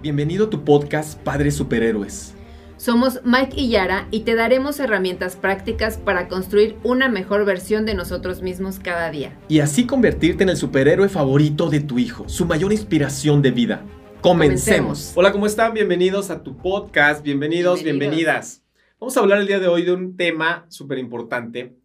[0.00, 2.32] Bienvenido a tu podcast Padres Superhéroes.
[2.76, 7.94] Somos Mike y Yara y te daremos herramientas prácticas para construir una mejor versión de
[7.94, 9.36] nosotros mismos cada día.
[9.48, 13.82] Y así convertirte en el superhéroe favorito de tu hijo, su mayor inspiración de vida.
[14.20, 15.14] Comencemos.
[15.16, 15.74] Hola, ¿cómo están?
[15.74, 17.24] Bienvenidos a tu podcast.
[17.24, 18.16] Bienvenidos, Bienvenidos.
[18.16, 18.62] bienvenidas.
[19.00, 21.76] Vamos a hablar el día de hoy de un tema súper importante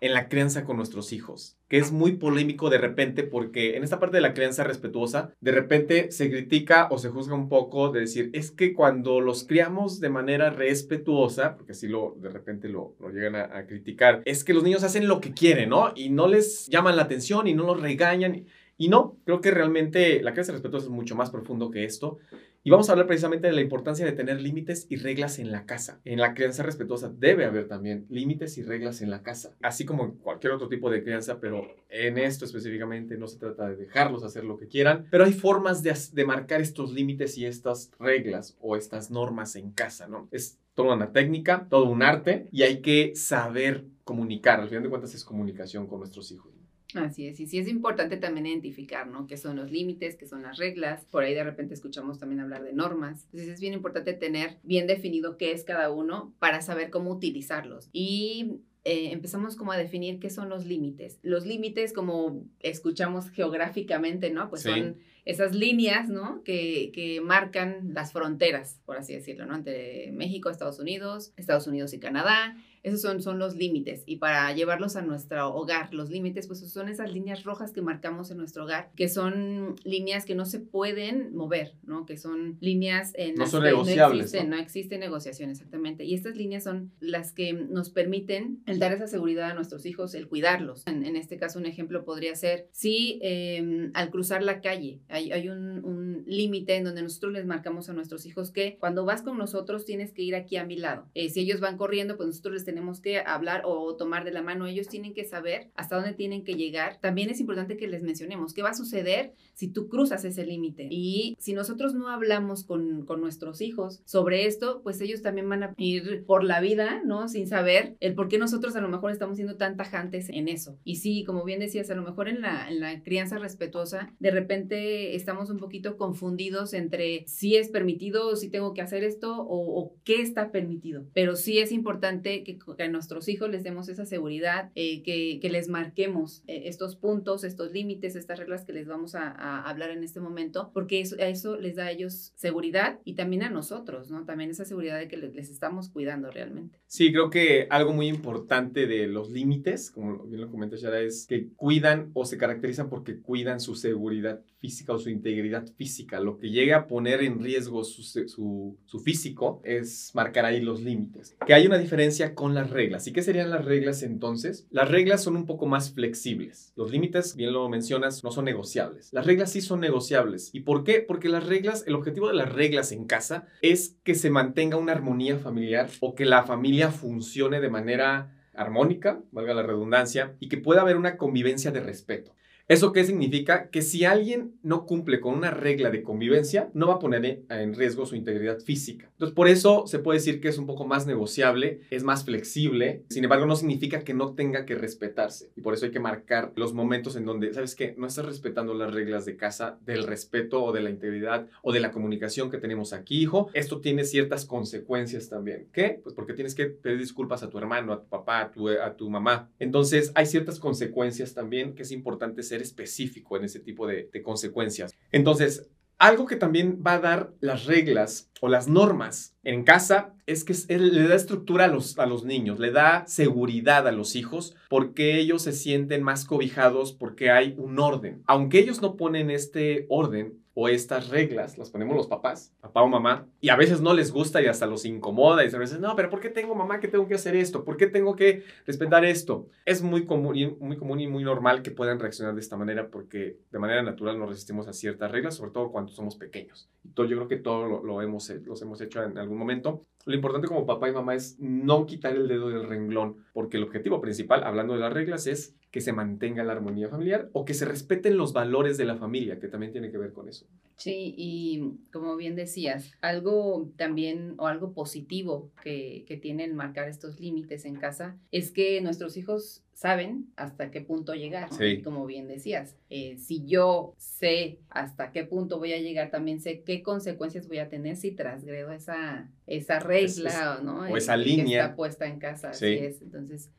[0.00, 3.98] en la crianza con nuestros hijos, que es muy polémico de repente porque en esta
[4.00, 8.00] parte de la crianza respetuosa, de repente se critica o se juzga un poco de
[8.00, 12.96] decir, es que cuando los criamos de manera respetuosa, porque así lo de repente lo,
[12.98, 15.92] lo llegan a, a criticar, es que los niños hacen lo que quieren, ¿no?
[15.94, 18.46] Y no les llaman la atención y no los regañan.
[18.80, 22.16] Y no, creo que realmente la crianza respetuosa es mucho más profundo que esto.
[22.64, 25.66] Y vamos a hablar precisamente de la importancia de tener límites y reglas en la
[25.66, 26.00] casa.
[26.06, 30.04] En la crianza respetuosa debe haber también límites y reglas en la casa, así como
[30.04, 34.24] en cualquier otro tipo de crianza, pero en esto específicamente no se trata de dejarlos
[34.24, 38.56] hacer lo que quieran, pero hay formas de, de marcar estos límites y estas reglas
[38.62, 40.26] o estas normas en casa, ¿no?
[40.30, 44.58] Es toda una técnica, todo un arte y hay que saber comunicar.
[44.58, 46.59] Al final de cuentas es comunicación con nuestros hijos.
[46.94, 49.26] Así es, y sí es importante también identificar, ¿no?
[49.26, 51.04] ¿Qué son los límites, qué son las reglas?
[51.10, 53.24] Por ahí de repente escuchamos también hablar de normas.
[53.26, 57.88] Entonces es bien importante tener bien definido qué es cada uno para saber cómo utilizarlos.
[57.92, 61.18] Y eh, empezamos como a definir qué son los límites.
[61.22, 64.48] Los límites, como escuchamos geográficamente, ¿no?
[64.48, 64.70] Pues Sí.
[64.70, 64.96] son
[65.26, 66.42] esas líneas, ¿no?
[66.44, 69.54] Que, que marcan las fronteras, por así decirlo, ¿no?
[69.54, 72.56] Entre México, Estados Unidos, Estados Unidos y Canadá.
[72.82, 74.02] Esos son, son los límites.
[74.06, 78.30] Y para llevarlos a nuestro hogar, los límites, pues son esas líneas rojas que marcamos
[78.30, 82.06] en nuestro hogar, que son líneas que no se pueden mover, ¿no?
[82.06, 84.56] Que son líneas en No las son que negociables, No existe, ¿no?
[84.56, 86.04] no existe negociación, exactamente.
[86.04, 90.14] Y estas líneas son las que nos permiten el dar esa seguridad a nuestros hijos,
[90.14, 90.86] el cuidarlos.
[90.86, 95.32] En, en este caso, un ejemplo podría ser si eh, al cruzar la calle hay,
[95.32, 99.22] hay un, un límite en donde nosotros les marcamos a nuestros hijos que cuando vas
[99.22, 101.06] con nosotros tienes que ir aquí a mi lado.
[101.14, 104.42] Eh, si ellos van corriendo, pues nosotros les tenemos que hablar o tomar de la
[104.42, 104.66] mano.
[104.66, 107.00] Ellos tienen que saber hasta dónde tienen que llegar.
[107.00, 110.86] También es importante que les mencionemos qué va a suceder si tú cruzas ese límite.
[110.88, 115.64] Y si nosotros no hablamos con, con nuestros hijos sobre esto, pues ellos también van
[115.64, 117.28] a ir por la vida, ¿no?
[117.28, 120.78] Sin saber el por qué nosotros a lo mejor estamos siendo tan tajantes en eso.
[120.84, 124.30] Y sí, como bien decías, a lo mejor en la, en la crianza respetuosa, de
[124.30, 129.80] repente estamos un poquito confundidos entre si es permitido si tengo que hacer esto o,
[129.80, 131.04] o qué está permitido.
[131.14, 135.38] Pero sí es importante que, que a nuestros hijos les demos esa seguridad, eh, que,
[135.40, 139.30] que les marquemos eh, estos puntos, estos límites, estas reglas que les vamos a,
[139.62, 143.42] hablar en este momento, porque eso, a eso les da a ellos seguridad y también
[143.42, 144.24] a nosotros, ¿no?
[144.24, 146.79] También esa seguridad de que les estamos cuidando realmente.
[146.92, 151.24] Sí, creo que algo muy importante de los límites, como bien lo comenta Shara, es
[151.24, 156.18] que cuidan o se caracterizan porque cuidan su seguridad física o su integridad física.
[156.18, 160.82] Lo que llegue a poner en riesgo su, su, su físico es marcar ahí los
[160.82, 161.36] límites.
[161.46, 163.06] Que hay una diferencia con las reglas.
[163.06, 164.66] ¿Y qué serían las reglas entonces?
[164.72, 166.72] Las reglas son un poco más flexibles.
[166.74, 169.12] Los límites, bien lo mencionas, no son negociables.
[169.12, 170.50] Las reglas sí son negociables.
[170.52, 171.04] ¿Y por qué?
[171.06, 174.90] Porque las reglas, el objetivo de las reglas en casa es que se mantenga una
[174.90, 180.56] armonía familiar o que la familia funcione de manera armónica, valga la redundancia, y que
[180.56, 182.34] pueda haber una convivencia de respeto.
[182.70, 183.68] ¿Eso qué significa?
[183.68, 187.74] Que si alguien no cumple con una regla de convivencia, no va a poner en-
[187.74, 189.08] riesgo su integridad física.
[189.10, 193.02] Entonces, por eso se puede decir que es un poco más negociable, es más flexible,
[193.10, 195.50] sin embargo, no significa que no tenga que respetarse.
[195.56, 197.96] Y por eso hay que marcar los momentos en donde, ¿sabes qué?
[197.98, 201.80] No estás respetando las reglas de casa del respeto o de la integridad o de
[201.80, 203.48] la comunicación que tenemos aquí, hijo.
[203.52, 205.66] Esto tiene ciertas consecuencias también.
[205.72, 205.98] ¿Qué?
[206.04, 208.94] Pues porque tienes que pedir disculpas a tu hermano, a tu papá, a tu, a
[208.96, 209.50] tu mamá.
[209.58, 214.22] Entonces, hay ciertas consecuencias también que es importante ser específico en ese tipo de, de
[214.22, 214.94] consecuencias.
[215.12, 220.44] Entonces, algo que también va a dar las reglas o las normas en casa es
[220.44, 224.56] que le da estructura a los, a los niños, le da seguridad a los hijos
[224.70, 228.22] porque ellos se sienten más cobijados porque hay un orden.
[228.26, 232.86] Aunque ellos no ponen este orden o estas reglas, las ponemos los papás, papá o
[232.88, 235.96] mamá, y a veces no les gusta y hasta los incomoda y a veces, no,
[235.96, 237.64] pero ¿por qué tengo mamá que tengo que hacer esto?
[237.64, 239.46] ¿Por qué tengo que respetar esto?
[239.64, 242.90] Es muy común y muy, común y muy normal que puedan reaccionar de esta manera
[242.90, 246.68] porque de manera natural nos resistimos a ciertas reglas, sobre todo cuando somos pequeños.
[246.94, 249.86] Yo creo que todo lo, lo hemos, he- los hemos hecho en algún momento.
[250.04, 253.62] Lo importante como papá y mamá es no quitar el dedo del renglón, porque el
[253.62, 257.54] objetivo principal, hablando de las reglas, es que se mantenga la armonía familiar o que
[257.54, 260.46] se respeten los valores de la familia, que también tiene que ver con eso.
[260.76, 261.62] Sí, y
[261.92, 267.64] como bien decías, algo también o algo positivo que, que tiene el marcar estos límites
[267.64, 271.50] en casa es que nuestros hijos saben hasta qué punto llegar.
[271.54, 271.80] Sí.
[271.82, 276.62] como bien decías, eh, si yo sé hasta qué punto voy a llegar, también sé
[276.62, 280.80] qué consecuencias voy a tener si trasgredo esa, esa regla ¿no?
[280.80, 281.44] o esa línea.
[281.44, 282.52] Que está puesta en casa.
[282.52, 282.66] Sí.
[282.66, 283.02] Así es.
[283.02, 283.50] Entonces,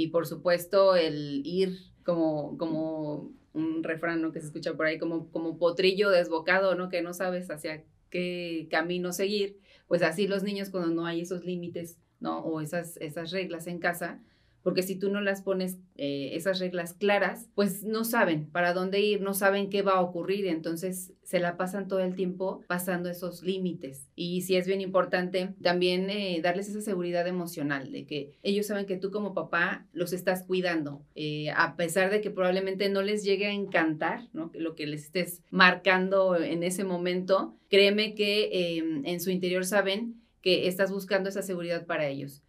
[0.00, 4.32] y por supuesto, el ir como, como un refrán ¿no?
[4.32, 6.88] que se escucha por ahí, como, como potrillo desbocado, ¿no?
[6.88, 9.58] Que no sabes hacia qué camino seguir.
[9.88, 12.40] Pues así los niños cuando no hay esos límites, ¿no?
[12.40, 14.22] O esas, esas reglas en casa,
[14.62, 19.00] porque si tú no las pones eh, esas reglas claras, pues no saben para dónde
[19.00, 23.08] ir, no saben qué va a ocurrir, entonces se la pasan todo el tiempo pasando
[23.08, 24.08] esos límites.
[24.16, 28.86] Y sí es bien importante también eh, darles esa seguridad emocional de que ellos saben
[28.86, 33.22] que tú como papá los estás cuidando, eh, a pesar de que probablemente no les
[33.22, 34.50] llegue a encantar ¿no?
[34.54, 40.20] lo que les estés marcando en ese momento, créeme que em, en su interior saben
[40.42, 42.42] que estás buscando esa seguridad para ellos.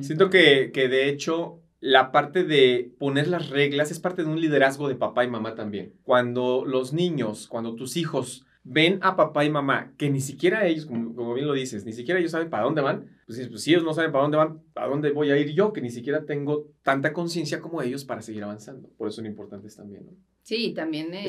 [0.00, 4.40] Siento que, que de hecho la parte de poner las reglas es parte de un
[4.40, 5.94] liderazgo de papá y mamá también.
[6.04, 10.86] Cuando los niños, cuando tus hijos ven a papá y mamá, que ni siquiera ellos,
[10.86, 13.82] como, bien lo dices, ni siquiera ellos saben para dónde van, pues, pues, si ellos
[13.82, 15.72] no saben para dónde van, ¿a dónde voy a ir yo?
[15.72, 18.88] Que ni siquiera tengo tanta conciencia como ellos para seguir avanzando.
[18.96, 20.12] Por eso son importantes también, ¿no?
[20.42, 21.26] Sí, también eh,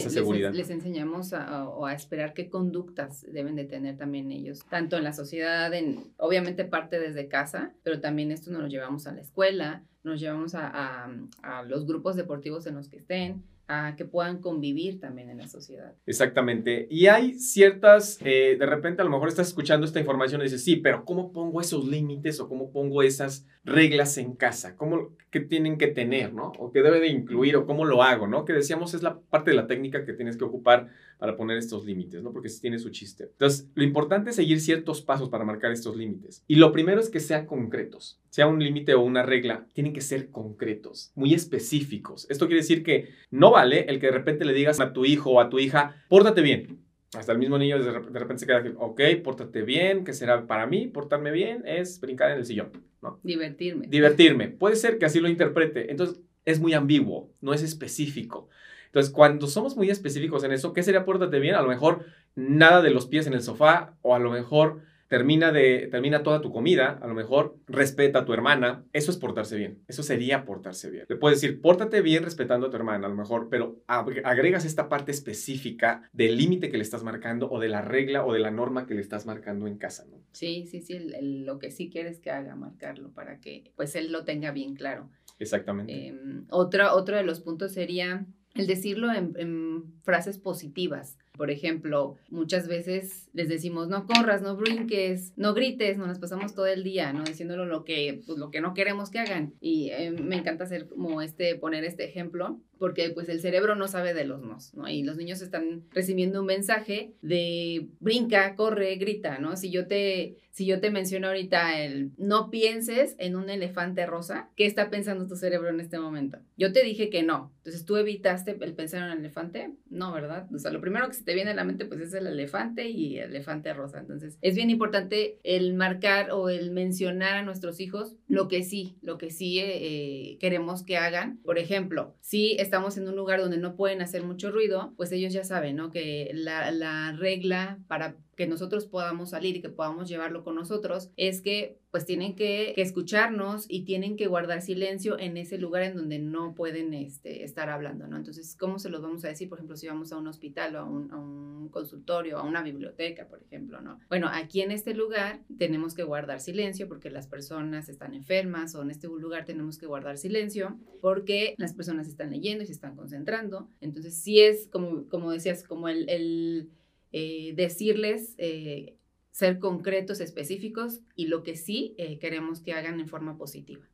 [0.53, 5.13] les, enseñamos a, a, esperar qué conductas deben de tener también ellos, tanto en la
[5.13, 9.83] sociedad, en, obviamente parte desde casa, pero también esto nos lo llevamos a la escuela,
[10.03, 11.11] nos llevamos a, a,
[11.41, 15.47] a los grupos deportivos en los que estén, a que puedan convivir también en la
[15.47, 15.93] sociedad.
[16.05, 16.87] Exactamente.
[16.89, 20.63] Y hay ciertas, eh, de repente a lo mejor estás escuchando esta información y dices,
[20.63, 24.75] sí, pero ¿cómo pongo esos límites o cómo pongo esas reglas en casa?
[24.75, 26.51] ¿Cómo, qué tienen que tener, no?
[26.59, 28.43] O qué debe de incluir o cómo lo hago, ¿no?
[28.43, 30.89] Que decíamos es la parte de la técnica que tienes que ocupar
[31.21, 32.33] para poner estos límites, ¿no?
[32.33, 33.25] Porque sí tiene su chiste.
[33.25, 36.43] Entonces, lo importante es seguir ciertos pasos para marcar estos límites.
[36.47, 38.19] Y lo primero es que sean concretos.
[38.31, 42.25] Sea un límite o una regla, tienen que ser concretos, muy específicos.
[42.31, 45.31] Esto quiere decir que no vale el que de repente le digas a tu hijo
[45.31, 46.79] o a tu hija, pórtate bien.
[47.13, 50.87] Hasta el mismo niño de repente se queda, ok, pórtate bien, que será para mí?
[50.87, 52.71] Portarme bien es brincar en el sillón,
[53.01, 53.19] ¿no?
[53.21, 53.87] Divertirme.
[53.87, 54.47] Divertirme.
[54.47, 55.91] Puede ser que así lo interprete.
[55.91, 58.47] Entonces, es muy ambiguo, no es específico.
[58.85, 61.55] Entonces, cuando somos muy específicos en eso, ¿qué sería pórtate bien?
[61.55, 62.05] A lo mejor
[62.35, 64.81] nada de los pies en el sofá o a lo mejor
[65.11, 69.17] termina, de, termina toda tu comida, a lo mejor respeta a tu hermana, eso es
[69.17, 71.05] portarse bien, eso sería portarse bien.
[71.09, 74.87] Le puedes decir, pórtate bien respetando a tu hermana, a lo mejor, pero agregas esta
[74.87, 78.51] parte específica del límite que le estás marcando o de la regla o de la
[78.51, 80.17] norma que le estás marcando en casa, ¿no?
[80.31, 84.23] Sí, sí, sí, lo que sí quieres que haga, marcarlo para que pues él lo
[84.23, 85.09] tenga bien claro.
[85.39, 86.07] Exactamente.
[86.07, 88.25] Em, otro de los puntos sería
[88.55, 91.17] el decirlo en, frases positivas.
[91.41, 96.53] Por ejemplo, muchas veces les decimos, no corras, no brinques, no grites, no nos pasamos
[96.53, 97.23] todo el día, ¿no?
[97.23, 99.55] Diciéndolo lo que, pues, lo que no queremos que hagan.
[99.59, 103.87] Y eh, me encanta hacer como este, poner este ejemplo, porque pues el cerebro no
[103.87, 104.89] sabe de los nos, ¿no?
[104.89, 109.55] Y los niños están recibiendo un mensaje de brinca, corre, grita, ¿no?
[109.55, 114.49] Si yo te, si yo te menciono ahorita el no pienses en un elefante rosa,
[114.55, 116.39] ¿qué está pensando tu cerebro en este momento?
[116.57, 117.53] Yo te dije que no.
[117.57, 119.71] Entonces, ¿tú evitaste el pensar en el elefante?
[119.87, 120.47] No, ¿verdad?
[120.51, 122.89] O sea, lo primero que se te viene a la mente pues es el elefante
[122.89, 123.99] y el elefante rosa.
[123.99, 128.97] Entonces, es bien importante el marcar o el mencionar a nuestros hijos lo que sí,
[129.03, 131.37] lo que sí eh, queremos que hagan.
[131.43, 135.33] Por ejemplo, si estamos en un lugar donde no pueden hacer mucho ruido, pues ellos
[135.33, 135.91] ya saben, ¿no?
[135.91, 141.11] Que la, la regla para que nosotros podamos salir y que podamos llevarlo con nosotros,
[141.15, 145.95] es que pues tienen que, escucharnos y tienen que guardar silencio en ese lugar en
[145.95, 148.17] donde no pueden este, estar hablando, ¿no?
[148.17, 149.47] Entonces, ¿cómo se los vamos a decir?
[149.47, 152.63] Por ejemplo, si vamos a un hospital o a un, a un consultorio, a una
[152.63, 153.99] biblioteca, por ejemplo, ¿no?
[154.09, 158.81] Bueno, aquí en este lugar tenemos que guardar silencio porque las personas están enfermas o
[158.81, 162.95] en este lugar tenemos que guardar silencio porque las personas están leyendo y se están
[162.95, 163.67] concentrando.
[163.81, 166.71] Entonces, sí es, como, como decías, como el, el
[167.11, 168.95] eh, decirles, eh,
[169.31, 173.85] ser concretos, específicos y lo que sí eh, queremos que hagan en forma positiva.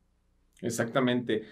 [0.60, 1.42] Exactamente.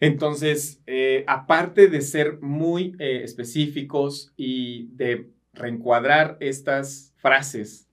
[0.00, 0.80] Entonces,
[1.26, 7.88] aparte de ser muy específicos y de reencuadrar estas frases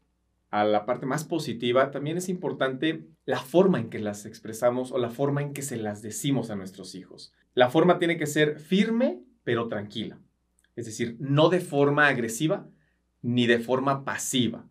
[0.52, 5.00] a la parte más positiva, también es importante la forma en que las expresamos o
[5.00, 7.34] la forma en que se las decimos a nuestros hijos.
[7.56, 10.20] La forma tiene que ser firme, pero tranquila.
[10.76, 12.70] Es decir, no de forma agresiva,
[13.26, 14.66] ni de forma pasiva.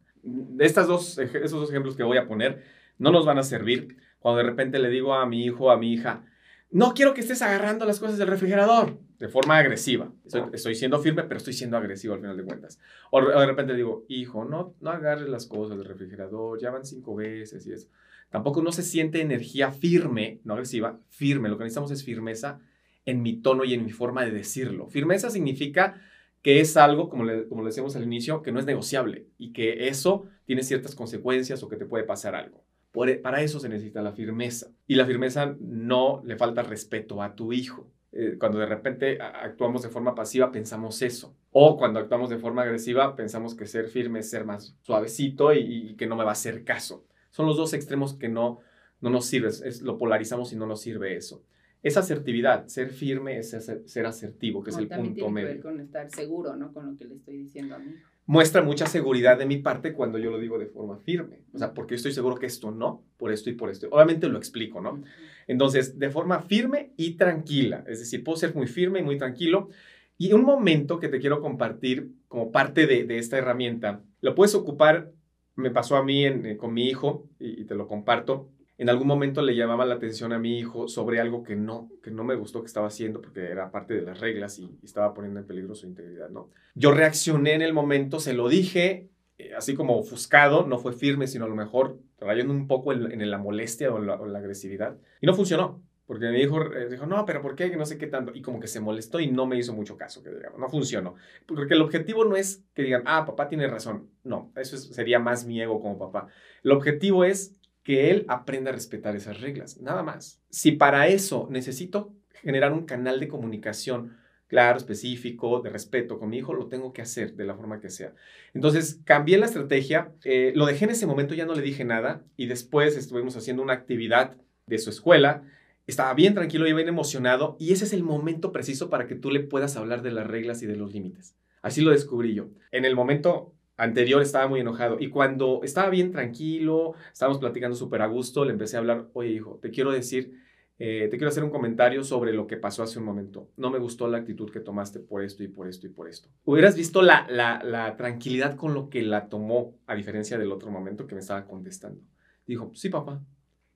[0.61, 2.63] Estas dos, esos dos ejemplos que voy a poner
[2.99, 5.77] no nos van a servir cuando de repente le digo a mi hijo o a
[5.77, 6.25] mi hija,
[6.71, 10.13] no quiero que estés agarrando las cosas del refrigerador de forma agresiva.
[10.53, 12.79] Estoy, siendo firme, pero estoy siendo agresivo al final de cuentas.
[13.11, 17.17] O, de repente digo, hijo, no, no agarres las cosas del refrigerador, ya van cinco
[17.17, 17.89] veces y eso.
[18.31, 21.49] Tampoco no se siente energía firme, no agresiva, firme.
[21.49, 22.61] Lo que necesitamos es firmeza
[23.05, 24.89] en mi tono y en mi forma de decirlo.
[24.89, 26.01] Firmeza significa
[26.45, 29.89] que es algo, como le, como decíamos al inicio, que no es negociable y que
[29.89, 32.63] eso tiene ciertas consecuencias o que te puede pasar algo.
[33.07, 34.69] E, para eso se necesita la firmeza.
[34.87, 37.91] Y la firmeza no le falta respeto a tu hijo.
[38.13, 41.35] Eh, cuando de repente actuamos de forma pasiva, pensamos eso.
[41.51, 45.97] O cuando actuamos de forma agresiva, pensamos que ser firme es ser más suavecito y,
[45.97, 47.07] que no me va a hacer caso.
[47.31, 48.61] Son los dos extremos que no,
[49.01, 49.51] no nos sirven.
[49.81, 51.43] Lo polarizamos y no nos sirve eso.
[51.85, 52.67] Es asertividad.
[52.67, 55.49] Ser firme es ser, asertivo, que es el punto medio.
[55.49, 56.73] Tiene que ver con estar seguro, ¿no?
[56.73, 60.19] Con lo que le estoy diciendo a hijo muestra mucha seguridad de mi parte cuando
[60.19, 61.43] yo lo digo de forma firme.
[61.53, 63.89] O sea, porque estoy seguro que esto no, por esto y por esto.
[63.91, 65.03] Obviamente lo explico, ¿no?
[65.47, 67.85] Entonces, de forma firme y tranquila.
[67.87, 69.69] Es decir, puedo ser muy firme y muy tranquilo.
[70.17, 75.13] Y un momento que te quiero compartir como parte de, esta herramienta, lo puedes ocupar,
[75.57, 79.41] me pasó a mí eh, con mi hijo y te lo comparto en algún momento
[79.43, 82.61] le llamaba la atención a mi hijo sobre algo que no, que no me gustó
[82.61, 85.87] que estaba haciendo porque era parte de las reglas y, estaba poniendo en peligro su
[85.87, 86.51] integridad, ¿no?
[86.75, 91.27] Yo reaccioné en el momento, se lo dije, eh, así como ofuscado, no fue firme,
[91.27, 94.97] sino a lo mejor rayando un poco en, la molestia o la, agresividad.
[95.21, 97.71] Y no funcionó, porque mi hijo eh, dijo, no, pero ¿por qué?
[97.71, 98.33] Que no sé qué tanto.
[98.35, 100.23] Y como que se molestó y no me hizo mucho caso,
[100.59, 101.15] no funcionó.
[101.47, 104.11] Porque el objetivo no es que digan, ah, papá tiene razón.
[104.25, 106.29] No, eso sería más mi ego como papá.
[106.63, 110.43] El objetivo es que él aprenda a respetar esas reglas, nada más.
[110.51, 116.39] Si para eso necesito generar un canal de comunicación claro, específico, de respeto con mi
[116.39, 118.15] hijo, lo tengo que hacer de la forma que sea.
[118.53, 122.25] Entonces, cambié la estrategia, eh, lo dejé en ese momento, ya no le dije nada
[122.37, 124.37] y después estuvimos haciendo una actividad
[124.67, 125.43] de su escuela.
[125.87, 129.31] Estaba bien tranquilo y bien emocionado y ese es el momento preciso para que tú
[129.31, 131.37] le puedas hablar de las reglas y de los límites.
[131.61, 132.49] Así lo descubrí yo.
[132.71, 138.03] En el momento anterior estaba muy enojado y cuando estaba bien tranquilo, estábamos platicando súper
[138.03, 140.33] a gusto, le empecé a hablar, oye hijo, te quiero decir,
[140.79, 143.49] eh, te quiero hacer un comentario sobre lo que pasó hace un momento.
[143.57, 146.29] No me gustó la actitud que tomaste por esto y por esto y por esto.
[146.45, 150.71] Hubieras visto la, la, la tranquilidad con lo que la tomó, a diferencia del otro
[150.71, 152.01] momento que me estaba contestando.
[152.47, 153.23] Dijo, sí papá,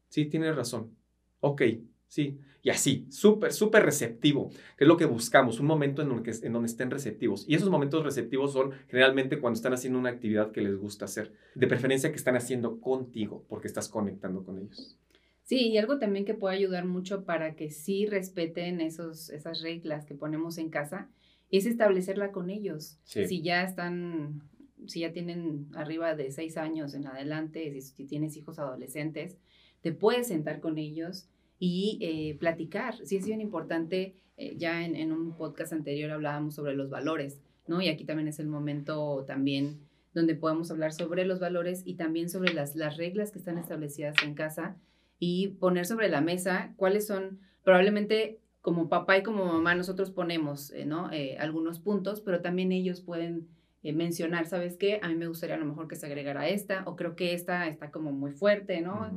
[0.09, 0.97] sí, tienes razón.
[1.40, 1.62] Ok,
[2.08, 2.38] sí.
[2.62, 6.52] Y así, súper, súper receptivo, que es lo que buscamos, un momento en, que, en
[6.52, 7.44] donde estén receptivos.
[7.48, 11.32] Y esos momentos receptivos son generalmente cuando están haciendo una actividad que les gusta hacer,
[11.54, 14.98] de preferencia que están haciendo contigo, porque estás conectando con ellos.
[15.44, 20.04] Sí, y algo también que puede ayudar mucho para que sí respeten esos, esas reglas
[20.04, 21.08] que ponemos en casa,
[21.50, 22.98] es establecerla con ellos.
[23.04, 24.42] Si ya están,
[24.86, 29.38] si ya tienen arriba de seis años en adelante, si tienes hijos adolescentes,
[29.80, 32.94] te puedes sentar con ellos y eh, platicar.
[33.04, 37.80] Sí es bien importante, eh, ya en, un podcast anterior hablábamos sobre los valores, ¿no?
[37.80, 39.80] Y aquí también es el momento también
[40.14, 44.14] donde podemos hablar sobre los valores y también sobre las, las reglas que están establecidas
[44.24, 44.76] en casa
[45.18, 50.72] y poner sobre la mesa cuáles son, probablemente como papá y como mamá nosotros ponemos,
[50.72, 51.10] eh, ¿no?
[51.38, 53.48] algunos puntos, pero también ellos pueden
[53.82, 55.00] mencionar, ¿sabes qué?
[55.02, 57.68] A mí me gustaría a lo mejor que se agregara esta, o creo que esta
[57.68, 59.10] está como muy fuerte, ¿no?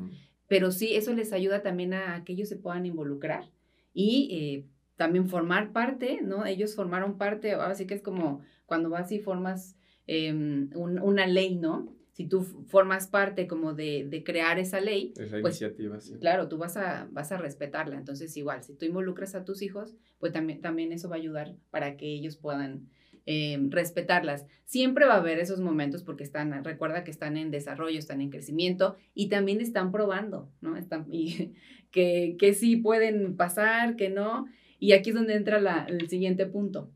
[0.52, 3.50] Pero sí, eso les ayuda también a, que ellos se puedan involucrar
[3.94, 4.66] y eh,
[4.98, 6.46] también formar parte, ¿no?
[6.46, 9.78] Ellos formaron parte, así que es como cuando vas y formas
[10.08, 11.96] em, una ley, ¿no?
[12.12, 16.16] Si tú formas parte como de, crear esa ley, esa pues, iniciativa, sí.
[16.20, 17.96] claro, tú vas a, vas a respetarla.
[17.96, 21.56] Entonces, igual, si tú involucras a tus hijos, pues también, también eso va a ayudar
[21.70, 22.90] para que ellos puedan
[23.26, 24.46] eh, respetarlas.
[24.66, 28.30] Siempre va a haber esos momentos porque están, recuerda que están en desarrollo, están en
[28.30, 30.78] crecimiento y también están probando, ¿no?
[30.78, 31.06] Están,
[31.92, 34.48] que, que sí pueden pasar, que no.
[34.80, 36.90] Y aquí es donde entra el siguiente punto,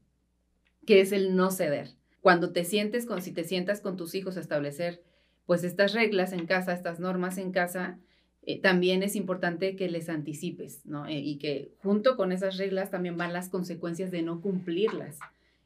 [0.86, 1.90] que es el no ceder.
[2.22, 5.04] Cuando te sientes con, si te sientas con tus hijos a establecer
[5.46, 8.00] pues estas reglas en casa, estas normas en casa,
[8.42, 11.06] eh, también es importante que les anticipes, ¿no?
[11.08, 15.20] Eh, y que junto con esas reglas también van las consecuencias de no cumplirlas.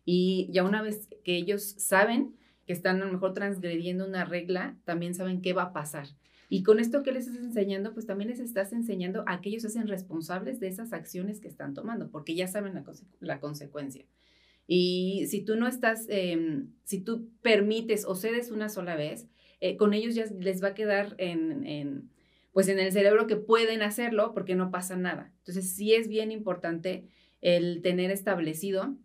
[0.06, 4.78] Y ya una vez que ellos saben que están a lo mejor transgrediendo una regla,
[4.86, 6.08] también saben qué va a pasar.
[6.50, 9.62] Y con esto que les estás enseñando, pues también les estás enseñando a que ellos
[9.62, 12.74] se hacen responsables de esas acciones que están tomando, porque ya saben
[13.20, 14.06] la, consecuencia.
[14.66, 19.28] Y si tú no estás, em, si tú permites o cedes una sola vez,
[19.62, 22.10] eh, con ellos ya les va a quedar en, en,
[22.52, 25.32] pues en el cerebro que pueden hacerlo porque no pasa nada.
[25.40, 27.08] Entonces sí es bien importante
[27.42, 28.98] el tener establecido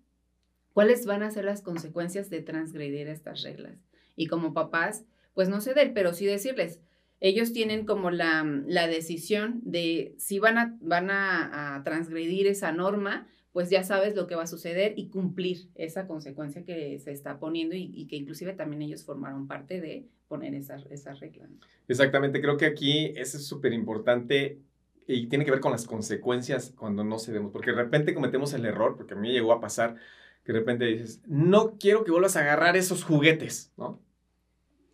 [0.74, 3.78] ¿Cuáles van a ser las consecuencias de transgredir estas reglas?
[4.16, 6.80] Y como papás, pues no ceder, pero sí decirles,
[7.20, 13.28] ellos tienen como la, la decisión de si van, a, van a, transgredir esa norma,
[13.52, 17.38] pues ya sabes lo que va a suceder y cumplir esa consecuencia que se está
[17.38, 21.48] poniendo y, que inclusive también ellos formaron parte de poner esa, esa regla.
[21.86, 24.58] Exactamente, creo que aquí eso es súper importante
[25.06, 28.64] y tiene que ver con las consecuencias cuando no cedemos, porque de repente cometemos el
[28.64, 29.96] error, porque a mí llegó a pasar
[30.44, 34.00] que de repente dices, no quiero que vuelvas a agarrar esos juguetes, ¿no?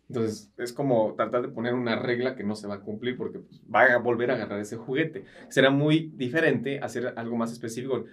[0.07, 3.39] Entonces es como tratar de poner una regla que no se va a cumplir porque
[3.39, 5.25] pues, va a volver a agarrar ese juguete.
[5.49, 8.05] Será muy diferente hacer algo más específico.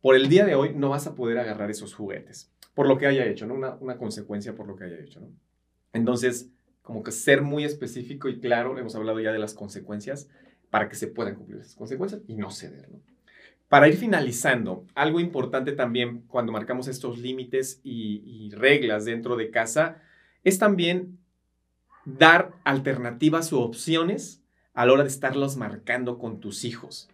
[0.00, 3.06] Por el día de hoy no vas a poder agarrar esos juguetes, por lo que
[3.06, 3.54] haya hecho, ¿no?
[3.54, 5.28] Una, una consecuencia por lo que haya hecho, ¿no?
[5.92, 6.50] Entonces,
[6.82, 10.28] como que ser muy específico y claro, hemos hablado ya de las consecuencias,
[10.70, 12.90] para que se puedan cumplir esas consecuencias y no ceder.
[12.90, 13.00] ¿no?
[13.68, 20.02] Para ir finalizando, algo importante también cuando marcamos estos límites y, reglas dentro de casa
[20.44, 21.18] es también
[22.04, 24.42] dar alternativas u opciones
[24.74, 27.08] a la hora de estarlos marcando con tus hijos.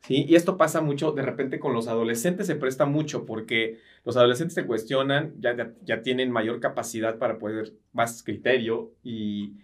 [0.00, 0.26] ¿sí?
[0.28, 4.54] Y esto pasa mucho, de repente con los adolescentes se presta mucho porque los adolescentes
[4.54, 9.54] se cuestionan, ya, ya tienen mayor capacidad para poder, más criterio y,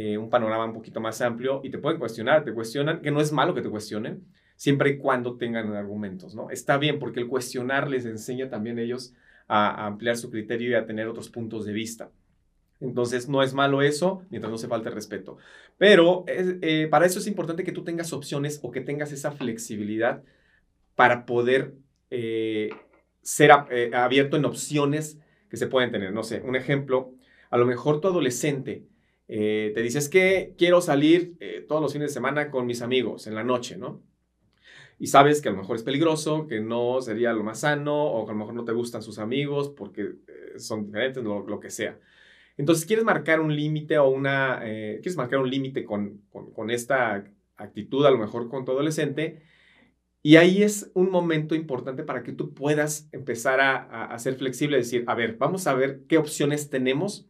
[0.00, 3.20] eh, un panorama un poquito más amplio y te pueden cuestionar, te cuestionan, que no
[3.20, 4.22] es malo que te cuestionen,
[4.58, 6.50] siempre y cuando tengan argumentos, ¿no?
[6.50, 9.14] Está bien porque el cuestionar les enseña también a ellos
[9.46, 12.10] a, ampliar su criterio y a tener otros puntos de vista.
[12.80, 15.38] Entonces, no es malo eso, mientras no se falte respeto.
[15.78, 20.22] Pero eh, para eso es importante que tú tengas opciones o que tengas esa flexibilidad
[20.94, 21.74] para poder
[22.10, 22.70] eh,
[23.22, 26.12] ser abierto en opciones que se pueden tener.
[26.12, 27.14] No sé, un ejemplo,
[27.50, 28.84] a lo mejor tu adolescente
[29.28, 33.26] eh, te dices que quiero salir eh, todos los fines de semana con mis amigos
[33.26, 34.02] en la noche, ¿no?
[34.98, 38.24] Y sabes que a lo mejor es peligroso, que no sería lo más sano, o
[38.24, 41.60] que a lo mejor no te gustan sus amigos porque eh, son diferentes, lo, lo,
[41.60, 41.98] que sea.
[42.56, 47.24] Entonces, quieres marcar un límite o una, quieres marcar un límite con, con, esta
[47.56, 49.42] actitud, a lo mejor con tu adolescente,
[50.22, 54.34] y ahí es un momento importante para que tú puedas empezar a, a, a ser
[54.34, 57.28] flexible, decir, a ver, vamos a ver qué opciones tenemos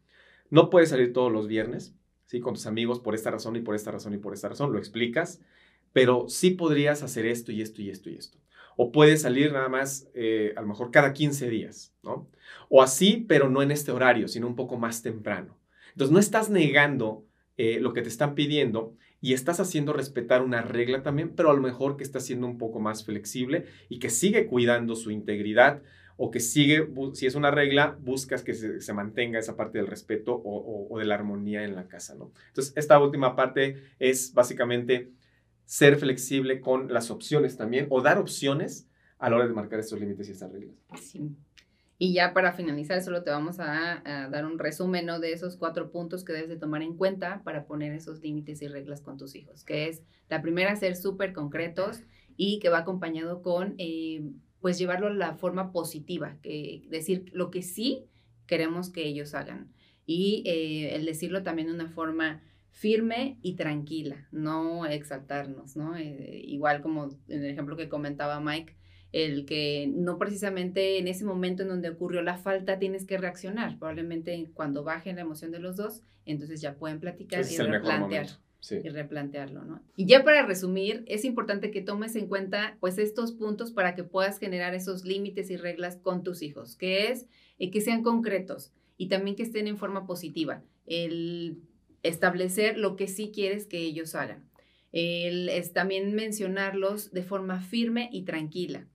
[0.51, 1.95] no puedes salir todos los viernes,
[2.27, 2.41] ¿sí?
[2.41, 4.79] Con tus amigos por esta razón y por esta razón y por esta razón, lo
[4.79, 5.41] explicas,
[5.92, 8.38] pero sí podrías hacer esto y esto y esto y esto.
[8.76, 12.30] O puedes salir nada más, eh, a lo mejor cada 15 días, ¿no?
[12.68, 15.59] O así, pero no en este horario, sino un poco más temprano.
[15.92, 17.26] Entonces, no estás negando
[17.57, 21.55] eh, lo que te están pidiendo y estás haciendo respetar una regla también, pero a
[21.55, 25.83] lo mejor que estás siendo un poco más flexible y que sigue cuidando su integridad,
[26.20, 30.42] o que sigue, si es una regla, buscas que se, mantenga esa parte del respeto
[30.44, 32.33] o, de la armonía en la casa, ¿no?
[32.48, 35.12] Entonces, esta última parte es básicamente
[35.68, 40.00] ser flexible con las opciones también o dar opciones a la hora de marcar estos
[40.00, 40.74] límites y estas reglas.
[40.98, 41.37] Sí.
[41.98, 46.24] Y ya para finalizar, solo te vamos a, dar un resumen de esos cuatro puntos
[46.24, 49.62] que debes de tomar en cuenta para poner esos límites y reglas con tus hijos,
[49.62, 52.00] que es la primera, ser súper concretos
[52.38, 54.22] y que va acompañado con eh,
[54.62, 58.07] pues llevarlo a la forma positiva, que decir lo que sí
[58.46, 59.70] queremos que ellos hagan.
[60.07, 65.96] Y eh, el decirlo también de una forma firme y tranquila, no exaltarnos, ¿no?
[65.96, 68.76] Eh, igual como en el ejemplo que comentaba Mike,
[69.12, 73.78] el que no precisamente en ese momento en donde ocurrió la falta tienes que reaccionar,
[73.78, 78.28] probablemente cuando baje la emoción de los dos, entonces ya pueden platicar y replantear
[78.70, 79.81] y replantearlo, ¿no?
[79.96, 84.04] Y ya para resumir, es importante que tomes en cuenta pues estos puntos para que
[84.04, 87.26] puedas generar esos límites y reglas con tus hijos, que es
[87.59, 90.62] eh, que sean concretos y también que estén en forma positiva.
[90.87, 91.59] El
[92.09, 94.49] establecer lo que sí quieres que ellos hagan.
[94.92, 98.87] El es también mencionarlos de forma firme y tranquila.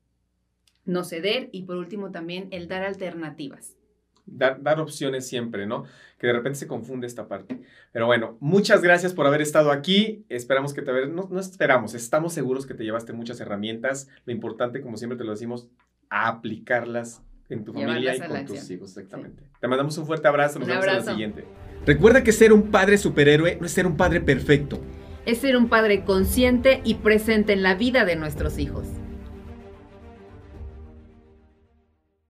[0.86, 3.78] No ceder y por último también el dar alternativas
[4.26, 5.86] dar, opciones siempre, ¿no?
[6.18, 7.62] Que de repente se confunde esta parte.
[7.92, 10.26] Pero bueno, muchas gracias por haber estado aquí.
[10.30, 14.08] Esperamos que te no, no esperamos, estamos seguros que te llevaste muchas herramientas.
[14.26, 15.70] Lo importante, como siempre te lo decimos,
[16.10, 19.44] aplicarlas en tu familia y con tus hijos, exactamente.
[19.60, 21.46] Te mandamos un fuerte abrazo, nos vemos en la siguiente.
[21.86, 24.80] Recuerda que ser un padre superhéroe no es ser un padre perfecto.
[25.26, 28.86] Es ser un padre consciente y presente en la vida de nuestros hijos.